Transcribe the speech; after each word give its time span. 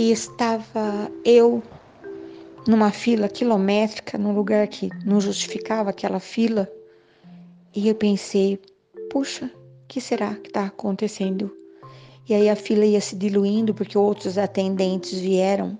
e 0.00 0.10
estava 0.12 1.12
eu 1.26 1.62
numa 2.66 2.90
fila 2.90 3.28
quilométrica, 3.28 4.16
num 4.16 4.34
lugar 4.34 4.66
que 4.66 4.88
não 5.04 5.20
justificava 5.20 5.90
aquela 5.90 6.18
fila. 6.18 6.66
E 7.76 7.86
eu 7.86 7.94
pensei, 7.94 8.58
puxa, 9.10 9.44
o 9.44 9.86
que 9.86 10.00
será 10.00 10.36
que 10.36 10.48
está 10.48 10.64
acontecendo? 10.64 11.54
E 12.26 12.32
aí 12.32 12.48
a 12.48 12.56
fila 12.56 12.86
ia 12.86 12.98
se 12.98 13.14
diluindo 13.14 13.74
porque 13.74 13.98
outros 13.98 14.38
atendentes 14.38 15.18
vieram. 15.18 15.78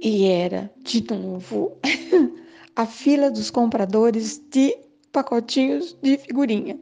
E 0.00 0.28
era, 0.28 0.70
de 0.84 1.02
novo, 1.12 1.72
a 2.76 2.86
fila 2.86 3.32
dos 3.32 3.50
compradores 3.50 4.40
de 4.48 4.78
pacotinhos 5.10 5.96
de 6.00 6.18
figurinha. 6.18 6.78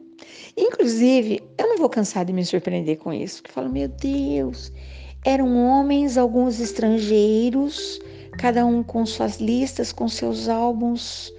Inclusive, 0.55 1.41
eu 1.57 1.67
não 1.67 1.77
vou 1.77 1.89
cansar 1.89 2.25
de 2.25 2.31
me 2.31 2.45
surpreender 2.45 2.97
com 2.97 3.11
isso, 3.11 3.41
porque 3.41 3.49
eu 3.49 3.55
falo, 3.55 3.73
meu 3.73 3.87
Deus, 3.87 4.71
eram 5.25 5.55
homens, 5.65 6.17
alguns 6.17 6.59
estrangeiros, 6.59 7.99
cada 8.37 8.65
um 8.65 8.83
com 8.83 9.05
suas 9.05 9.39
listas, 9.39 9.91
com 9.91 10.07
seus 10.07 10.49
álbuns. 10.49 11.33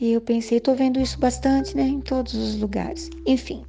E 0.00 0.12
eu 0.12 0.20
pensei, 0.20 0.60
tô 0.60 0.74
vendo 0.74 1.00
isso 1.00 1.18
bastante, 1.18 1.76
né, 1.76 1.82
em 1.82 2.00
todos 2.00 2.34
os 2.34 2.60
lugares. 2.60 3.10
Enfim, 3.26 3.64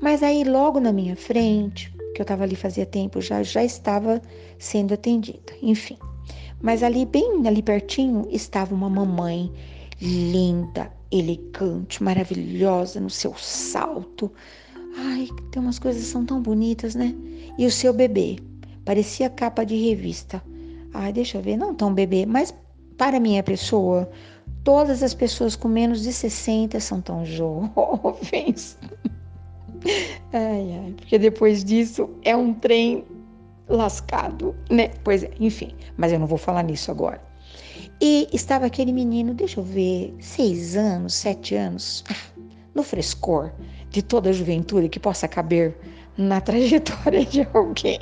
mas 0.00 0.22
aí 0.22 0.44
logo 0.44 0.80
na 0.80 0.92
minha 0.92 1.16
frente, 1.16 1.92
que 2.14 2.20
eu 2.20 2.24
estava 2.24 2.44
ali 2.44 2.56
fazia 2.56 2.86
tempo, 2.86 3.20
já 3.20 3.42
já 3.42 3.62
estava 3.62 4.20
sendo 4.58 4.94
atendida. 4.94 5.52
Enfim, 5.62 5.98
mas 6.60 6.82
ali 6.82 7.04
bem 7.04 7.46
ali 7.46 7.62
pertinho 7.62 8.26
estava 8.30 8.74
uma 8.74 8.88
mamãe 8.88 9.52
linda, 10.00 10.90
elegante, 11.12 12.02
maravilhosa 12.02 13.00
no 13.00 13.10
seu 13.10 13.34
salto. 13.34 14.32
Ai, 14.96 15.28
tem 15.50 15.62
umas 15.62 15.78
coisas 15.78 16.02
que 16.02 16.08
são 16.08 16.24
tão 16.24 16.40
bonitas, 16.40 16.94
né? 16.94 17.14
E 17.58 17.66
o 17.66 17.70
seu 17.70 17.92
bebê, 17.92 18.36
parecia 18.86 19.28
capa 19.28 19.66
de 19.66 19.76
revista. 19.76 20.42
Ai, 20.94 21.12
deixa 21.12 21.36
eu 21.36 21.42
ver, 21.42 21.58
não 21.58 21.74
tão 21.74 21.92
bebê, 21.92 22.24
mas 22.24 22.54
para 22.96 23.20
minha 23.20 23.42
pessoa, 23.42 24.08
todas 24.64 25.02
as 25.02 25.12
pessoas 25.12 25.54
com 25.54 25.68
menos 25.68 26.02
de 26.02 26.12
60 26.12 26.80
são 26.80 27.02
tão 27.02 27.26
jovens. 27.26 28.78
ai, 30.32 30.80
ai, 30.84 30.94
porque 30.96 31.18
depois 31.18 31.62
disso 31.62 32.08
é 32.24 32.34
um 32.34 32.54
trem 32.54 33.04
lascado, 33.68 34.54
né? 34.70 34.88
Pois 35.04 35.24
é, 35.24 35.30
enfim, 35.40 35.74
mas 35.98 36.12
eu 36.12 36.18
não 36.18 36.26
vou 36.26 36.38
falar 36.38 36.62
nisso 36.62 36.90
agora. 36.90 37.20
E 38.00 38.28
estava 38.32 38.66
aquele 38.66 38.92
menino, 38.92 39.34
deixa 39.34 39.58
eu 39.58 39.64
ver, 39.64 40.14
seis 40.20 40.76
anos, 40.76 41.14
sete 41.14 41.56
anos, 41.56 42.04
no 42.74 42.82
frescor 42.82 43.50
de 43.90 44.00
toda 44.00 44.30
a 44.30 44.32
juventude 44.32 44.88
que 44.88 45.00
possa 45.00 45.26
caber 45.26 45.76
na 46.16 46.40
trajetória 46.40 47.24
de 47.24 47.46
alguém. 47.52 47.98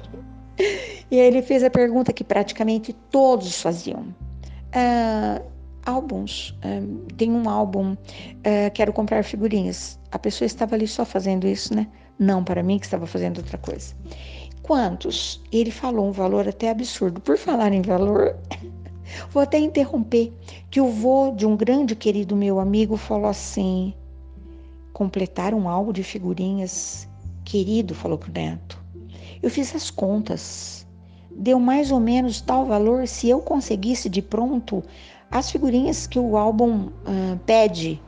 E 1.10 1.16
ele 1.16 1.42
fez 1.42 1.62
a 1.62 1.70
pergunta 1.70 2.12
que 2.12 2.24
praticamente 2.24 2.92
todos 3.10 3.60
faziam. 3.60 4.06
Ah, 4.72 5.40
álbuns, 5.84 6.56
ah, 6.62 6.80
tem 7.16 7.30
um 7.30 7.48
álbum, 7.48 7.96
ah, 8.44 8.70
quero 8.70 8.92
comprar 8.92 9.22
figurinhas. 9.22 9.98
A 10.10 10.18
pessoa 10.18 10.46
estava 10.46 10.74
ali 10.74 10.86
só 10.86 11.04
fazendo 11.04 11.46
isso, 11.46 11.74
né? 11.74 11.86
Não 12.18 12.42
para 12.42 12.62
mim 12.62 12.78
que 12.78 12.86
estava 12.86 13.06
fazendo 13.06 13.38
outra 13.38 13.58
coisa. 13.58 13.94
Quantos? 14.62 15.42
Ele 15.52 15.70
falou 15.70 16.08
um 16.08 16.12
valor 16.12 16.48
até 16.48 16.70
absurdo. 16.70 17.20
Por 17.20 17.36
falar 17.36 17.72
em 17.72 17.82
valor, 17.82 18.34
Vou 19.30 19.42
até 19.42 19.58
interromper 19.58 20.32
que 20.70 20.80
o 20.80 20.88
vô 20.88 21.32
de 21.32 21.46
um 21.46 21.56
grande 21.56 21.94
querido 21.94 22.34
meu 22.34 22.58
amigo 22.58 22.96
falou 22.96 23.28
assim: 23.28 23.94
completar 24.92 25.54
um 25.54 25.68
álbum 25.68 25.92
de 25.92 26.02
figurinhas. 26.02 27.08
Querido, 27.44 27.94
falou 27.94 28.16
pro 28.16 28.32
neto, 28.32 28.82
eu 29.44 29.50
fiz 29.50 29.74
as 29.74 29.90
contas. 29.90 30.86
Deu 31.30 31.60
mais 31.60 31.90
ou 31.90 32.00
menos 32.00 32.40
tal 32.40 32.64
valor 32.64 33.06
se 33.06 33.28
eu 33.28 33.40
conseguisse 33.40 34.08
de 34.08 34.22
pronto 34.22 34.82
as 35.30 35.50
figurinhas 35.50 36.06
que 36.06 36.18
o 36.18 36.38
álbum 36.38 36.86
uh, 36.86 37.38
pede. 37.44 38.00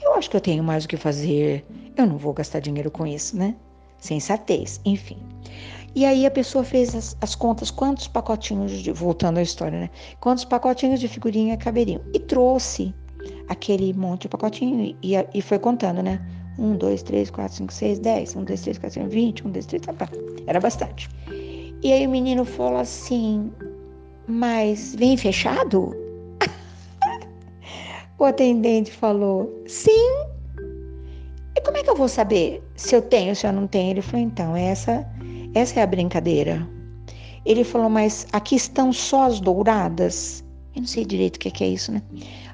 Eu 0.00 0.14
acho 0.14 0.30
que 0.30 0.36
eu 0.36 0.40
tenho 0.40 0.64
mais 0.64 0.86
o 0.86 0.88
que 0.88 0.96
fazer. 0.96 1.66
Eu 1.94 2.06
não 2.06 2.16
vou 2.16 2.32
gastar 2.32 2.60
dinheiro 2.60 2.90
com 2.90 3.06
isso, 3.06 3.36
né? 3.36 3.54
Sensatez, 3.98 4.80
enfim. 4.86 5.18
E 5.94 6.06
aí 6.06 6.24
a 6.24 6.30
pessoa 6.30 6.64
fez 6.64 6.94
as, 6.94 7.14
as, 7.20 7.34
contas, 7.34 7.70
quantos 7.70 8.08
pacotinhos, 8.08 8.72
de, 8.72 8.90
voltando 8.90 9.38
à 9.38 9.42
história, 9.42 9.78
né? 9.78 9.90
Quantos 10.18 10.46
pacotinhos 10.46 10.98
de 10.98 11.08
figurinha 11.08 11.58
caberiam. 11.58 12.00
E 12.14 12.18
trouxe 12.18 12.94
aquele 13.48 13.92
monte 13.92 14.22
de 14.22 14.28
pacotinho 14.28 14.96
e, 15.02 15.14
e 15.34 15.42
foi 15.42 15.58
contando, 15.58 16.02
né? 16.02 16.24
Um, 16.58 16.76
dois, 16.76 17.02
três, 17.02 17.30
quatro, 17.30 17.56
cinco, 17.56 17.72
seis, 17.72 17.98
dez. 17.98 18.34
Um, 18.36 18.44
dois, 18.44 18.62
três, 18.62 18.78
quatro, 18.78 19.00
cinco, 19.00 19.10
vinte. 19.10 19.46
Um, 19.46 19.50
dois, 19.50 19.66
três, 19.66 19.82
tá, 19.82 19.92
tá. 19.92 20.08
Era 20.46 20.60
bastante. 20.60 21.08
E 21.82 21.92
aí 21.92 22.06
o 22.06 22.10
menino 22.10 22.44
falou 22.44 22.78
assim, 22.78 23.52
mas 24.26 24.94
vem 24.94 25.16
fechado? 25.16 25.94
o 28.18 28.24
atendente 28.24 28.90
falou, 28.90 29.62
sim. 29.66 30.10
E 31.56 31.60
como 31.60 31.76
é 31.76 31.82
que 31.82 31.90
eu 31.90 31.96
vou 31.96 32.08
saber 32.08 32.62
se 32.76 32.94
eu 32.94 33.02
tenho, 33.02 33.34
se 33.34 33.46
eu 33.46 33.52
não 33.52 33.66
tenho? 33.66 33.90
Ele 33.90 34.02
falou, 34.02 34.24
então, 34.26 34.56
essa 34.56 35.06
essa 35.54 35.78
é 35.78 35.82
a 35.84 35.86
brincadeira. 35.86 36.68
Ele 37.46 37.62
falou, 37.62 37.88
mas 37.88 38.26
aqui 38.32 38.56
estão 38.56 38.92
só 38.92 39.24
as 39.24 39.38
douradas? 39.38 40.42
Eu 40.74 40.80
não 40.80 40.88
sei 40.88 41.04
direito 41.04 41.36
o 41.36 41.38
que 41.38 41.62
é 41.62 41.68
isso, 41.68 41.92
né? 41.92 42.02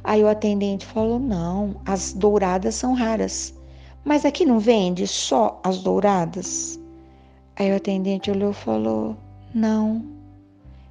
Aí 0.05 0.23
o 0.23 0.29
atendente 0.29 0.85
falou, 0.85 1.19
não, 1.19 1.81
as 1.87 2.13
douradas 2.13 2.75
são 2.75 2.93
raras. 2.93 3.55
Mas 4.05 4.25
aqui 4.25 4.45
não 4.45 4.59
vende 4.59 5.07
só 5.07 5.61
as 5.63 5.79
douradas? 5.79 6.81
Aí 7.57 7.71
o 7.73 7.77
atendente 7.77 8.31
olhou 8.31 8.51
e 8.51 8.55
falou, 8.55 9.17
não, 9.55 10.05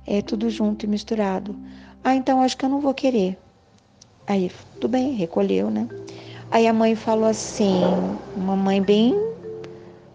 é 0.06 0.22
tudo 0.22 0.50
junto 0.50 0.86
e 0.86 0.90
misturado. 0.90 1.56
Ah, 2.04 2.16
então 2.16 2.42
acho 2.42 2.58
que 2.58 2.66
eu 2.66 2.70
não 2.70 2.80
vou 2.80 2.94
querer. 2.94 3.38
Aí, 4.28 4.52
tudo 4.76 4.90
bem, 4.90 5.14
recolheu, 5.14 5.70
né? 5.70 5.88
Aí 6.52 6.68
a 6.68 6.74
mãe 6.74 6.96
falou 6.96 7.30
assim, 7.30 7.82
uma 8.36 8.56
mãe 8.56 8.82
bem, 8.82 9.16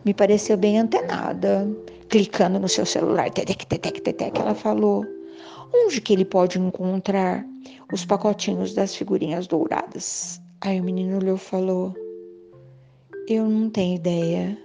me 0.05 0.15
pareceu 0.15 0.56
bem 0.56 0.78
antenada 0.78 1.69
clicando 2.15 2.61
no 2.61 2.69
seu 2.69 2.87
celular, 2.87 3.28
tetec, 3.31 3.66
tetec, 3.66 4.00
tetec, 4.00 4.41
ela 4.41 4.55
falou: 4.55 5.05
onde 5.75 6.00
que 6.00 6.12
ele 6.12 6.25
pode 6.25 6.61
encontrar 6.61 7.44
os 7.93 8.05
pacotinhos 8.05 8.72
das 8.72 8.94
figurinhas 8.94 9.49
douradas? 9.49 10.41
Aí 10.61 10.81
o 10.81 10.84
menino 10.84 11.16
olhou 11.16 11.34
e 11.34 11.41
falou: 11.41 11.93
Eu 13.27 13.49
não 13.49 13.71
tenho 13.71 13.97
ideia, 13.97 14.59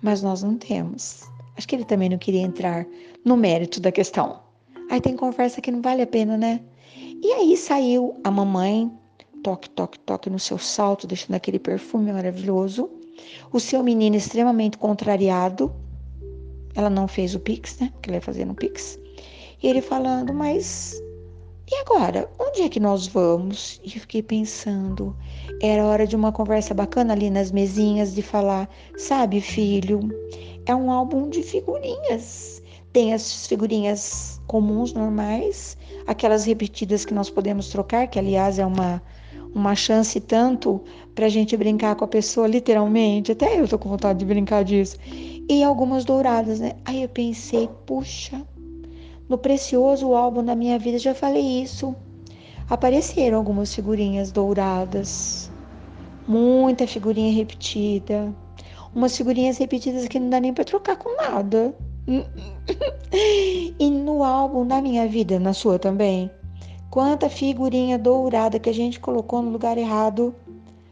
mas 0.00 0.22
nós 0.22 0.42
não 0.42 0.56
temos. 0.56 1.24
Acho 1.56 1.68
que 1.68 1.76
ele 1.76 1.84
também 1.84 2.08
não 2.08 2.16
queria 2.16 2.40
entrar 2.40 2.86
no 3.22 3.36
mérito 3.36 3.80
da 3.80 3.92
questão. 3.92 4.40
Aí 4.90 4.98
tem 4.98 5.14
conversa 5.14 5.60
que 5.60 5.70
não 5.70 5.82
vale 5.82 6.00
a 6.00 6.06
pena, 6.06 6.38
né? 6.38 6.60
E 6.96 7.32
aí 7.32 7.56
saiu 7.56 8.18
a 8.24 8.30
mamãe, 8.30 8.90
toque, 9.42 9.68
toque, 9.70 9.98
toque 10.00 10.30
no 10.30 10.38
seu 10.38 10.56
salto, 10.56 11.06
deixando 11.06 11.34
aquele 11.34 11.58
perfume 11.58 12.10
maravilhoso. 12.12 12.88
O 13.52 13.60
seu 13.60 13.82
menino 13.82 14.16
extremamente 14.16 14.78
contrariado, 14.78 15.70
ela 16.74 16.88
não 16.88 17.06
fez 17.06 17.34
o 17.34 17.40
Pix, 17.40 17.78
né? 17.78 17.92
Que 18.00 18.08
ela 18.08 18.16
ia 18.16 18.22
fazer 18.22 18.46
no 18.46 18.54
Pix. 18.54 18.98
E 19.62 19.68
ele 19.68 19.82
falando, 19.82 20.32
mas 20.32 20.98
e 21.72 21.80
agora? 21.80 22.28
Onde 22.38 22.60
é 22.60 22.68
que 22.68 22.78
nós 22.78 23.06
vamos? 23.06 23.80
E 23.82 23.94
eu 23.94 24.00
fiquei 24.02 24.22
pensando, 24.22 25.16
era 25.62 25.86
hora 25.86 26.06
de 26.06 26.14
uma 26.14 26.30
conversa 26.30 26.74
bacana 26.74 27.14
ali 27.14 27.30
nas 27.30 27.50
mesinhas 27.50 28.14
de 28.14 28.20
falar, 28.20 28.68
sabe, 28.98 29.40
filho, 29.40 30.00
é 30.66 30.74
um 30.74 30.90
álbum 30.90 31.30
de 31.30 31.42
figurinhas. 31.42 32.62
Tem 32.92 33.14
as 33.14 33.46
figurinhas 33.46 34.38
comuns, 34.46 34.92
normais, 34.92 35.78
aquelas 36.06 36.44
repetidas 36.44 37.06
que 37.06 37.14
nós 37.14 37.30
podemos 37.30 37.70
trocar, 37.70 38.06
que 38.06 38.18
aliás 38.18 38.58
é 38.58 38.66
uma 38.66 39.02
uma 39.54 39.74
chance 39.74 40.18
tanto 40.18 40.82
para 41.14 41.26
a 41.26 41.28
gente 41.28 41.56
brincar 41.56 41.94
com 41.94 42.04
a 42.04 42.08
pessoa, 42.08 42.46
literalmente. 42.46 43.32
Até 43.32 43.60
eu 43.60 43.68
tô 43.68 43.78
com 43.78 43.88
vontade 43.88 44.18
de 44.18 44.24
brincar 44.24 44.64
disso 44.64 44.96
e 45.48 45.62
algumas 45.62 46.04
douradas, 46.04 46.60
né? 46.60 46.72
Aí 46.84 47.02
eu 47.02 47.08
pensei, 47.08 47.68
puxa, 47.86 48.40
no 49.28 49.38
precioso 49.38 50.14
álbum 50.14 50.44
da 50.44 50.54
minha 50.54 50.78
vida, 50.78 50.98
já 50.98 51.14
falei 51.14 51.62
isso. 51.62 51.94
Apareceram 52.68 53.38
algumas 53.38 53.74
figurinhas 53.74 54.30
douradas, 54.30 55.50
muita 56.26 56.86
figurinha 56.86 57.32
repetida, 57.32 58.34
umas 58.94 59.16
figurinhas 59.16 59.58
repetidas 59.58 60.06
que 60.08 60.18
não 60.18 60.30
dá 60.30 60.40
nem 60.40 60.52
para 60.52 60.64
trocar 60.64 60.96
com 60.96 61.16
nada. 61.16 61.74
e 63.78 63.90
no 63.90 64.24
álbum 64.24 64.66
da 64.66 64.80
minha 64.80 65.06
vida, 65.06 65.38
na 65.38 65.52
sua 65.52 65.78
também, 65.78 66.30
quanta 66.90 67.28
figurinha 67.28 67.98
dourada 67.98 68.58
que 68.58 68.70
a 68.70 68.74
gente 68.74 68.98
colocou 68.98 69.42
no 69.42 69.50
lugar 69.50 69.78
errado 69.78 70.34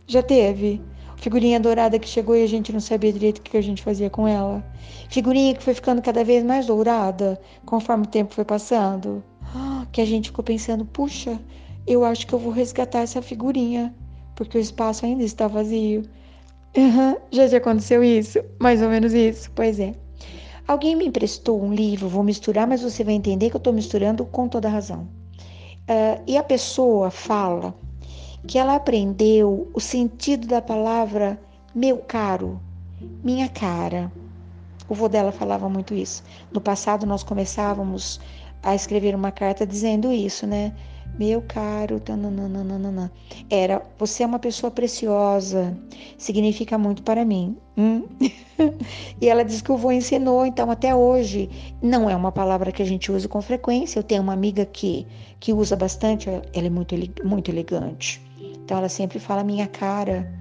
já 0.06 0.22
teve 0.22 0.80
Figurinha 1.20 1.60
dourada 1.60 1.98
que 1.98 2.08
chegou 2.08 2.34
e 2.34 2.42
a 2.42 2.46
gente 2.46 2.72
não 2.72 2.80
sabia 2.80 3.12
direito 3.12 3.38
o 3.38 3.42
que 3.42 3.56
a 3.56 3.62
gente 3.62 3.82
fazia 3.82 4.08
com 4.08 4.26
ela. 4.26 4.64
Figurinha 5.10 5.54
que 5.54 5.62
foi 5.62 5.74
ficando 5.74 6.00
cada 6.00 6.24
vez 6.24 6.42
mais 6.42 6.64
dourada 6.64 7.38
conforme 7.66 8.04
o 8.04 8.08
tempo 8.08 8.32
foi 8.32 8.44
passando. 8.44 9.22
Que 9.92 10.00
a 10.00 10.06
gente 10.06 10.30
ficou 10.30 10.42
pensando, 10.42 10.84
puxa, 10.86 11.38
eu 11.86 12.06
acho 12.06 12.26
que 12.26 12.32
eu 12.32 12.38
vou 12.38 12.50
resgatar 12.50 13.00
essa 13.00 13.20
figurinha, 13.20 13.94
porque 14.34 14.56
o 14.56 14.60
espaço 14.60 15.04
ainda 15.04 15.22
está 15.22 15.46
vazio. 15.46 16.04
Uhum, 16.74 17.16
já 17.30 17.48
te 17.48 17.56
aconteceu 17.56 18.02
isso? 18.02 18.38
Mais 18.58 18.80
ou 18.80 18.88
menos 18.88 19.12
isso? 19.12 19.50
Pois 19.54 19.78
é. 19.78 19.92
Alguém 20.66 20.96
me 20.96 21.06
emprestou 21.06 21.62
um 21.62 21.74
livro, 21.74 22.08
vou 22.08 22.22
misturar, 22.22 22.66
mas 22.66 22.80
você 22.80 23.04
vai 23.04 23.12
entender 23.12 23.50
que 23.50 23.56
eu 23.56 23.58
estou 23.58 23.74
misturando 23.74 24.24
com 24.24 24.48
toda 24.48 24.70
razão. 24.70 25.02
Uh, 25.82 26.22
e 26.26 26.38
a 26.38 26.42
pessoa 26.42 27.10
fala 27.10 27.74
que 28.46 28.58
ela 28.58 28.74
aprendeu 28.74 29.70
o 29.74 29.80
sentido 29.80 30.46
da 30.46 30.62
palavra 30.62 31.38
meu 31.74 31.98
caro, 31.98 32.60
minha 33.22 33.48
cara. 33.48 34.10
O 34.88 34.94
vô 34.94 35.08
dela 35.08 35.30
falava 35.30 35.68
muito 35.68 35.94
isso. 35.94 36.24
No 36.52 36.60
passado 36.60 37.06
nós 37.06 37.22
começávamos 37.22 38.20
a 38.62 38.74
escrever 38.74 39.14
uma 39.14 39.30
carta 39.30 39.64
dizendo 39.64 40.12
isso, 40.12 40.46
né? 40.46 40.74
Meu 41.18 41.42
caro, 41.42 42.00
tananana. 42.00 43.12
era 43.48 43.82
você 43.98 44.22
é 44.22 44.26
uma 44.26 44.38
pessoa 44.38 44.70
preciosa, 44.70 45.76
significa 46.16 46.78
muito 46.78 47.02
para 47.02 47.24
mim. 47.24 47.56
Hum? 47.76 48.04
e 49.20 49.28
ela 49.28 49.44
disse 49.44 49.62
que 49.62 49.72
o 49.72 49.76
vô 49.76 49.92
ensinou, 49.92 50.46
então 50.46 50.70
até 50.70 50.94
hoje 50.94 51.48
não 51.82 52.08
é 52.08 52.16
uma 52.16 52.32
palavra 52.32 52.72
que 52.72 52.82
a 52.82 52.86
gente 52.86 53.12
usa 53.12 53.28
com 53.28 53.40
frequência. 53.42 53.98
Eu 53.98 54.02
tenho 54.02 54.22
uma 54.22 54.32
amiga 54.32 54.64
que 54.64 55.06
que 55.38 55.52
usa 55.52 55.76
bastante, 55.76 56.28
ela 56.28 56.42
é 56.52 56.70
muito 56.70 56.94
muito 57.24 57.50
elegante. 57.50 58.20
Então 58.70 58.78
ela 58.78 58.88
sempre 58.88 59.18
fala 59.18 59.42
minha 59.42 59.66
cara. 59.66 60.32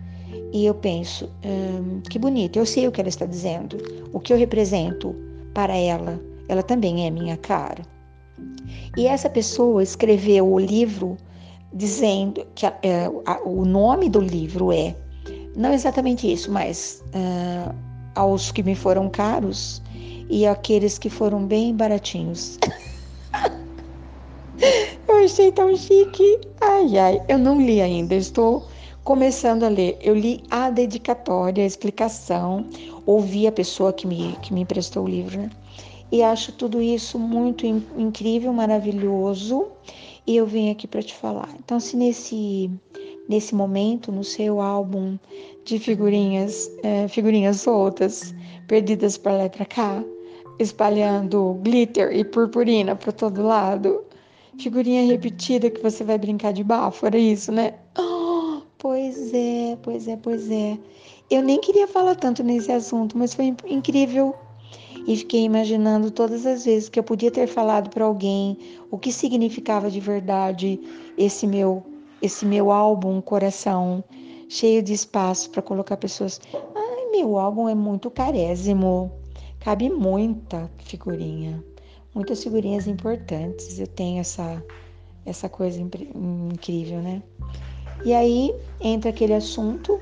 E 0.54 0.64
eu 0.64 0.76
penso, 0.76 1.28
hum, 1.44 2.00
que 2.08 2.20
bonito, 2.20 2.60
eu 2.60 2.66
sei 2.66 2.88
o 2.88 2.92
que 2.92 3.02
ela 3.02 3.10
está 3.10 3.26
dizendo, 3.26 3.76
o 4.14 4.20
que 4.20 4.32
eu 4.32 4.38
represento 4.38 5.16
para 5.52 5.76
ela, 5.76 6.22
ela 6.48 6.62
também 6.62 7.08
é 7.08 7.10
minha 7.10 7.36
cara. 7.38 7.82
E 8.96 9.08
essa 9.08 9.28
pessoa 9.32 9.82
escreveu 9.82 10.48
o 10.48 10.60
livro 10.60 11.18
dizendo 11.74 12.46
que 12.54 12.68
é, 12.68 13.10
o 13.44 13.66
nome 13.66 14.08
do 14.10 14.20
livro 14.20 14.72
é 14.72 14.96
não 15.56 15.74
exatamente 15.74 16.32
isso, 16.32 16.52
mas 16.52 17.04
uh, 17.08 17.74
aos 18.14 18.52
que 18.52 18.62
me 18.62 18.76
foram 18.76 19.10
caros 19.10 19.82
e 20.30 20.46
aqueles 20.46 21.00
que 21.00 21.10
foram 21.10 21.48
bem 21.48 21.76
baratinhos. 21.76 22.60
eu 25.08 25.16
achei 25.24 25.52
tão 25.52 25.76
chique. 25.76 26.40
Ai, 26.62 26.98
ai, 26.98 27.22
eu 27.28 27.38
não 27.38 27.62
li 27.62 27.82
ainda, 27.82 28.16
estou 28.16 28.68
começando 29.04 29.64
a 29.64 29.70
ler. 29.70 29.98
Eu 30.02 30.16
li 30.16 30.44
a 30.50 30.70
dedicatória, 30.70 31.64
a 31.64 31.68
explicação, 31.68 32.66
ouvi 33.06 33.48
a 33.48 33.52
pessoa 33.52 33.92
que 33.92 34.06
me, 34.06 34.36
que 34.42 34.54
me 34.54 34.62
emprestou 34.62 35.06
o 35.06 35.10
livro, 35.10 35.42
né? 35.42 35.50
e 36.12 36.24
acho 36.24 36.52
tudo 36.52 36.82
isso 36.82 37.20
muito 37.20 37.66
incrível, 37.66 38.52
maravilhoso, 38.52 39.68
e 40.26 40.36
eu 40.36 40.46
vim 40.46 40.72
aqui 40.72 40.88
para 40.88 41.02
te 41.02 41.14
falar. 41.14 41.50
Então, 41.60 41.80
se 41.80 41.96
nesse 41.96 42.70
nesse 43.28 43.54
momento 43.54 44.12
no 44.12 44.24
seu 44.24 44.60
álbum 44.60 45.16
de 45.64 45.78
figurinhas, 45.78 46.70
é, 46.82 47.08
figurinhas 47.08 47.62
soltas, 47.62 48.34
perdidas 48.68 49.20
para 49.20 49.38
letra 49.38 49.66
K, 49.66 50.04
espalhando 50.58 51.60
glitter 51.62 52.12
e 52.12 52.26
purpurina 52.26 52.96
para 52.96 53.12
todo 53.12 53.44
lado, 53.44 54.04
figurinha 54.60 55.06
repetida 55.06 55.70
que 55.70 55.82
você 55.82 56.04
vai 56.04 56.18
brincar 56.18 56.54
de 56.54 56.64
bafo, 56.64 57.06
era 57.06 57.18
isso, 57.18 57.52
né? 57.52 57.74
Oh, 57.98 58.62
pois 58.78 59.34
é, 59.34 59.78
pois 59.82 60.08
é, 60.08 60.18
pois 60.18 60.52
é. 60.52 60.78
Eu 61.30 61.42
nem 61.42 61.60
queria 61.60 61.88
falar 61.88 62.16
tanto 62.16 62.44
nesse 62.44 62.72
assunto, 62.72 63.18
mas 63.18 63.34
foi 63.34 63.56
incrível 63.68 64.36
e 65.08 65.16
fiquei 65.16 65.44
imaginando 65.44 66.12
todas 66.12 66.46
as 66.46 66.66
vezes 66.66 66.90
que 66.90 67.00
eu 67.00 67.04
podia 67.04 67.32
ter 67.32 67.48
falado 67.48 67.90
para 67.90 68.06
alguém 68.06 68.58
o 68.92 68.98
que 68.98 69.12
significava 69.12 69.90
de 69.90 70.00
verdade 70.00 70.80
esse 71.18 71.48
meu 71.48 71.84
esse 72.22 72.46
meu 72.46 72.70
álbum 72.70 73.22
coração 73.22 74.04
cheio 74.50 74.84
de 74.84 74.92
espaço 74.92 75.50
para 75.52 75.62
colocar 75.62 75.96
pessoas. 75.96 76.42
Ai, 76.54 77.12
meu 77.12 77.38
álbum 77.38 77.70
é 77.70 77.76
muito 77.76 78.12
carésimo. 78.12 79.12
Cabe 79.60 79.90
muita 79.90 80.70
figurinha, 80.80 81.64
muitas 82.14 82.44
figurinhas 82.44 82.88
importantes. 82.88 83.80
Eu 83.80 83.88
tenho 83.88 84.20
essa 84.22 84.62
essa 85.26 85.48
coisa 85.48 85.80
incrível, 85.80 87.00
né? 87.02 87.22
E 88.04 88.14
aí 88.14 88.54
entra 88.82 89.10
aquele 89.10 89.34
assunto 89.34 90.00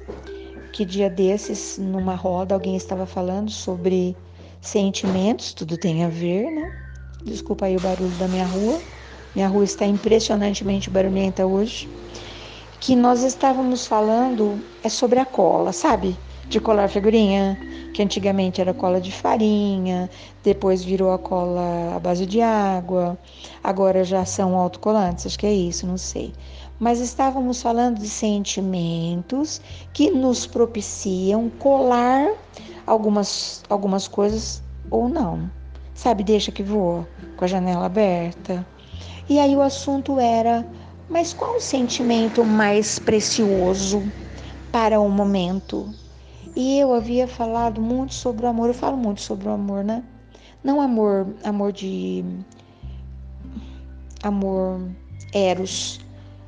que 0.72 0.86
dia 0.86 1.10
desses 1.10 1.78
numa 1.78 2.16
roda 2.16 2.54
alguém 2.54 2.76
estava 2.76 3.06
falando 3.06 3.50
sobre 3.50 4.16
sentimentos, 4.62 5.54
tudo 5.54 5.78
tem 5.78 6.04
a 6.04 6.10
ver, 6.10 6.50
né? 6.52 6.88
Desculpa 7.24 7.66
aí 7.66 7.76
o 7.76 7.82
barulho 7.82 8.16
da 8.18 8.28
minha 8.28 8.46
rua. 8.46 8.80
Minha 9.36 9.48
rua 9.48 9.64
está 9.64 9.86
impressionantemente 9.86 10.90
barulhenta 10.90 11.46
hoje. 11.46 11.90
Que 12.80 12.96
nós 12.96 13.24
estávamos 13.24 13.86
falando 13.86 14.62
é 14.84 14.90
sobre 14.90 15.20
a 15.20 15.26
cola, 15.26 15.74
sabe? 15.74 16.16
De 16.50 16.62
colar 16.62 16.88
figurinha, 16.88 17.58
que 17.94 18.02
antigamente 18.02 18.62
era 18.62 18.74
cola 18.74 19.02
de 19.02 19.12
farinha, 19.12 20.10
depois 20.44 20.84
virou 20.84 21.12
a 21.12 21.18
cola 21.20 21.96
à 21.96 22.00
base 22.00 22.26
de 22.26 22.42
água, 22.42 23.18
agora 23.62 24.04
já 24.06 24.24
são 24.24 24.56
autocolantes, 24.56 25.26
acho 25.26 25.38
que 25.38 25.46
é 25.46 25.54
isso, 25.54 25.86
não 25.86 25.98
sei. 25.98 26.34
Mas 26.80 27.02
estávamos 27.02 27.62
falando 27.62 28.00
de 28.00 28.08
sentimentos 28.08 29.60
que 29.92 30.10
nos 30.10 30.48
propiciam 30.48 31.50
colar 31.50 32.32
algumas, 32.86 33.62
algumas 33.70 34.08
coisas 34.08 34.64
ou 34.90 35.10
não. 35.10 35.52
Sabe, 35.94 36.24
deixa 36.24 36.52
que 36.52 36.64
voa, 36.64 37.06
com 37.36 37.44
a 37.44 37.48
janela 37.48 37.88
aberta. 37.88 38.66
E 39.28 39.38
aí 39.38 39.54
o 39.56 39.62
assunto 39.62 40.20
era: 40.20 40.66
mas 41.10 41.34
qual 41.34 41.58
o 41.58 41.62
sentimento 41.62 42.46
mais 42.46 43.00
precioso 43.00 44.04
para 44.72 45.00
o 45.00 45.10
momento? 45.10 45.94
E 46.60 46.80
eu 46.80 46.92
havia 46.92 47.28
falado 47.28 47.80
muito 47.80 48.16
sobre 48.16 48.48
o 48.48 48.50
amor, 48.50 48.70
eu 48.70 48.74
falo 48.74 48.98
muito 48.98 49.22
sobre 49.22 49.48
o 49.48 49.52
amor, 49.52 49.84
né? 49.84 50.04
Não 50.64 50.82
amor, 50.82 51.28
amor 51.44 51.72
de 51.72 52.26
amor 54.24 54.82
eros, 55.36 56.00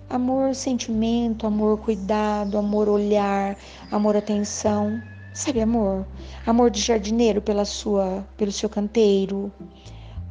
amor 0.09 0.55
sentimento, 0.55 1.45
amor 1.45 1.77
cuidado, 1.77 2.57
amor 2.57 2.89
olhar, 2.89 3.55
amor 3.91 4.17
atenção. 4.17 4.99
Sabe, 5.31 5.61
amor? 5.61 6.07
Amor 6.43 6.71
de 6.71 6.81
jardineiro 6.81 7.39
pela 7.39 7.63
sua, 7.63 8.27
pelo 8.35 8.51
seu 8.51 8.67
canteiro. 8.67 9.53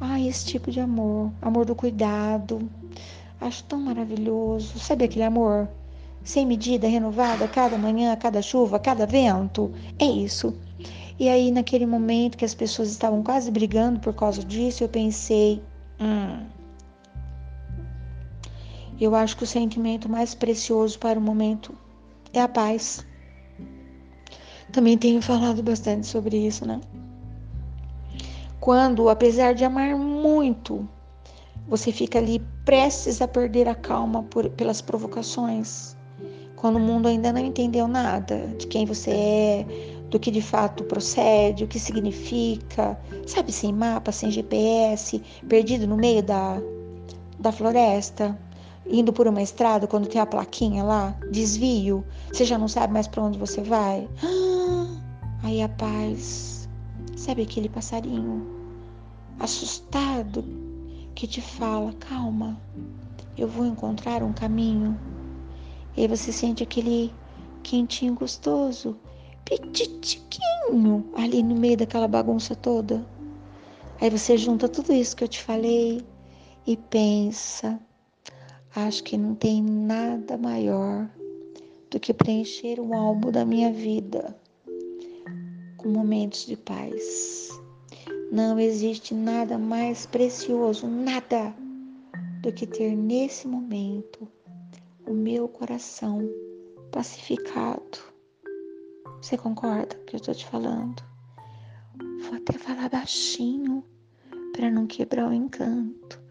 Ai, 0.01 0.27
esse 0.27 0.45
tipo 0.45 0.69
de 0.69 0.81
amor, 0.81 1.31
amor 1.41 1.63
do 1.63 1.73
cuidado. 1.73 2.69
Acho 3.39 3.63
tão 3.63 3.79
maravilhoso. 3.79 4.77
Sabe 4.77 5.05
aquele 5.05 5.23
amor 5.23 5.69
sem 6.23 6.45
medida, 6.45 6.87
renovada, 6.87 7.47
cada 7.47 7.77
manhã, 7.77 8.15
cada 8.15 8.41
chuva, 8.41 8.79
cada 8.79 9.05
vento? 9.05 9.71
É 9.97 10.05
isso. 10.05 10.53
E 11.19 11.27
aí, 11.27 11.51
naquele 11.51 11.85
momento 11.85 12.37
que 12.37 12.45
as 12.45 12.53
pessoas 12.53 12.89
estavam 12.89 13.21
quase 13.21 13.51
brigando 13.51 13.99
por 13.99 14.13
causa 14.13 14.43
disso, 14.43 14.83
eu 14.83 14.89
pensei: 14.89 15.61
hum, 15.99 16.45
eu 18.99 19.15
acho 19.15 19.37
que 19.37 19.43
o 19.43 19.47
sentimento 19.47 20.09
mais 20.09 20.35
precioso 20.35 20.99
para 20.99 21.17
o 21.17 21.21
momento 21.21 21.73
é 22.33 22.41
a 22.41 22.47
paz. 22.47 23.05
Também 24.71 24.97
tenho 24.97 25.21
falado 25.21 25.63
bastante 25.63 26.05
sobre 26.05 26.37
isso, 26.37 26.65
né? 26.65 26.79
Quando, 28.59 29.09
apesar 29.09 29.53
de 29.53 29.63
amar 29.63 29.95
muito, 29.95 30.87
você 31.67 31.91
fica 31.91 32.19
ali 32.19 32.39
prestes 32.65 33.21
a 33.21 33.27
perder 33.27 33.67
a 33.67 33.75
calma 33.75 34.23
por, 34.23 34.49
pelas 34.49 34.81
provocações. 34.81 35.95
Quando 36.59 36.75
o 36.75 36.79
mundo 36.79 37.07
ainda 37.07 37.31
não 37.31 37.39
entendeu 37.39 37.87
nada 37.87 38.47
de 38.57 38.67
quem 38.67 38.85
você 38.85 39.11
é, 39.11 39.65
do 40.09 40.19
que 40.19 40.29
de 40.29 40.41
fato 40.41 40.83
procede, 40.83 41.63
o 41.63 41.67
que 41.67 41.79
significa, 41.79 42.99
sabe, 43.25 43.51
sem 43.51 43.71
mapa, 43.71 44.11
sem 44.11 44.29
GPS, 44.29 45.21
perdido 45.47 45.87
no 45.87 45.95
meio 45.95 46.21
da, 46.21 46.61
da 47.39 47.51
floresta 47.51 48.37
indo 48.91 49.13
por 49.13 49.27
uma 49.27 49.41
estrada, 49.41 49.87
quando 49.87 50.07
tem 50.07 50.19
a 50.19 50.25
plaquinha 50.25 50.83
lá, 50.83 51.15
desvio, 51.31 52.03
você 52.31 52.43
já 52.43 52.57
não 52.57 52.67
sabe 52.67 52.91
mais 52.91 53.07
para 53.07 53.23
onde 53.23 53.37
você 53.37 53.61
vai. 53.61 54.09
Aí 55.43 55.61
a 55.61 55.69
paz, 55.69 56.67
sabe 57.15 57.43
aquele 57.43 57.69
passarinho 57.69 58.45
assustado 59.39 60.43
que 61.15 61.27
te 61.27 61.39
fala: 61.39 61.93
calma, 61.93 62.59
eu 63.37 63.47
vou 63.47 63.65
encontrar 63.65 64.23
um 64.23 64.33
caminho. 64.33 64.99
E 65.99 66.03
aí 66.03 66.07
você 66.07 66.31
sente 66.31 66.63
aquele 66.63 67.13
quentinho 67.61 68.15
gostoso, 68.15 68.97
petitiquinho, 69.43 71.05
ali 71.13 71.43
no 71.43 71.53
meio 71.53 71.75
daquela 71.75 72.07
bagunça 72.07 72.55
toda. 72.55 73.05
Aí 73.99 74.09
você 74.09 74.37
junta 74.37 74.69
tudo 74.69 74.93
isso 74.93 75.13
que 75.13 75.25
eu 75.25 75.27
te 75.27 75.43
falei 75.43 76.01
e 76.65 76.77
pensa: 76.77 77.77
Acho 78.73 79.03
que 79.03 79.17
não 79.17 79.35
tem 79.35 79.61
nada 79.61 80.37
maior 80.37 81.09
do 81.91 81.99
que 81.99 82.13
preencher 82.13 82.79
o 82.79 82.93
álbum 82.93 83.29
da 83.29 83.43
minha 83.43 83.73
vida 83.73 84.33
com 85.75 85.89
momentos 85.89 86.45
de 86.45 86.55
paz. 86.55 87.49
Não 88.31 88.57
existe 88.57 89.13
nada 89.13 89.57
mais 89.57 90.05
precioso, 90.05 90.87
nada, 90.87 91.53
do 92.41 92.53
que 92.53 92.65
ter 92.65 92.95
nesse 92.95 93.45
momento 93.49 94.38
o 95.09 95.13
meu 95.13 95.47
coração 95.47 96.21
pacificado. 96.91 97.97
Você 99.19 99.35
concorda 99.35 99.95
com 99.95 100.03
o 100.03 100.05
que 100.05 100.15
eu 100.15 100.19
estou 100.19 100.35
te 100.35 100.45
falando? 100.45 101.03
Vou 102.21 102.35
até 102.35 102.53
falar 102.53 102.89
baixinho 102.89 103.83
para 104.53 104.69
não 104.69 104.85
quebrar 104.85 105.27
o 105.27 105.33
encanto. 105.33 106.21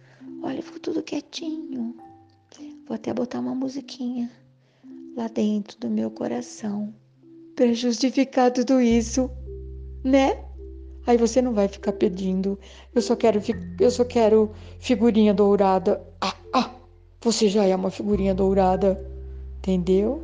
Olha, 0.44 0.62
ficou 0.62 0.78
tudo 0.78 1.02
quietinho. 1.02 1.96
Vou 2.86 2.94
até 2.94 3.12
botar 3.12 3.40
uma 3.40 3.54
musiquinha 3.54 4.30
lá 5.16 5.26
dentro 5.26 5.76
do 5.80 5.90
meu 5.90 6.08
coração 6.08 6.94
para 7.56 7.72
justificar 7.72 8.52
tudo 8.52 8.80
isso, 8.80 9.28
né? 10.04 10.44
Aí 11.04 11.16
você 11.16 11.42
não 11.42 11.52
vai 11.52 11.66
ficar 11.66 11.92
pedindo. 11.94 12.56
Eu 12.94 13.02
só 13.02 13.16
quero, 13.16 13.40
eu 13.80 13.90
só 13.90 14.04
quero 14.04 14.52
figurinha 14.78 15.34
dourada. 15.34 16.00
Ah, 16.20 16.36
ah, 16.52 16.77
você 17.20 17.48
já 17.48 17.64
é 17.64 17.74
uma 17.74 17.90
figurinha 17.90 18.34
dourada, 18.34 19.00
entendeu? 19.58 20.22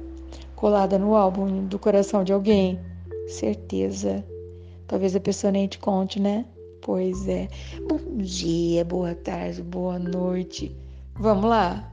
Colada 0.55 0.99
no 0.99 1.15
álbum 1.15 1.67
do 1.67 1.79
coração 1.79 2.23
de 2.23 2.33
alguém. 2.33 2.79
Certeza. 3.27 4.25
Talvez 4.87 5.17
a 5.17 5.21
pessoa 5.21 5.51
nem 5.51 5.67
te 5.67 5.79
conte, 5.79 6.21
né? 6.21 6.45
Pois 6.83 7.27
é. 7.27 7.49
Bom 7.89 7.99
dia, 8.19 8.85
boa 8.85 9.15
tarde, 9.15 9.63
boa 9.63 9.99
noite. 9.99 10.75
Vamos 11.19 11.47
lá? 11.47 11.91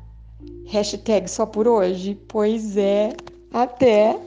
Hashtag 0.67 1.29
só 1.29 1.45
por 1.45 1.67
hoje? 1.67 2.15
Pois 2.27 2.77
é. 2.77 3.13
Até! 3.53 4.19